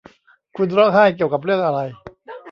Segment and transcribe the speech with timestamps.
[0.55, 1.79] คุณร้องไห้เกี่ยวกับเรื่องอะไร